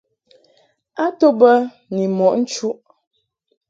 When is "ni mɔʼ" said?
1.93-2.33